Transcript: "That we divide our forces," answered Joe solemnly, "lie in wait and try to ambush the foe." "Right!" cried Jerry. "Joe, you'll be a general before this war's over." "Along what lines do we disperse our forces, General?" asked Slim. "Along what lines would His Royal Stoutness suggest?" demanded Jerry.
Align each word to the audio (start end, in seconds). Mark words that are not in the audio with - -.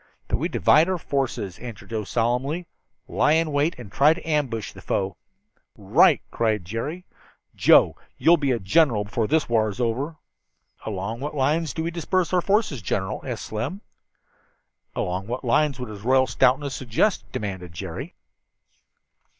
"That 0.29 0.37
we 0.37 0.49
divide 0.49 0.89
our 0.89 0.97
forces," 0.97 1.59
answered 1.59 1.91
Joe 1.91 2.03
solemnly, 2.05 2.65
"lie 3.07 3.33
in 3.33 3.51
wait 3.51 3.75
and 3.77 3.91
try 3.91 4.15
to 4.15 4.27
ambush 4.27 4.71
the 4.73 4.81
foe." 4.81 5.15
"Right!" 5.77 6.21
cried 6.31 6.65
Jerry. 6.65 7.05
"Joe, 7.55 7.95
you'll 8.17 8.35
be 8.37 8.49
a 8.49 8.57
general 8.57 9.03
before 9.03 9.27
this 9.27 9.47
war's 9.47 9.79
over." 9.79 10.15
"Along 10.87 11.19
what 11.19 11.35
lines 11.35 11.71
do 11.71 11.83
we 11.83 11.91
disperse 11.91 12.33
our 12.33 12.41
forces, 12.41 12.81
General?" 12.81 13.21
asked 13.23 13.45
Slim. 13.45 13.81
"Along 14.95 15.27
what 15.27 15.45
lines 15.45 15.79
would 15.79 15.89
His 15.89 16.01
Royal 16.01 16.25
Stoutness 16.25 16.73
suggest?" 16.73 17.23
demanded 17.31 17.71
Jerry. 17.71 18.15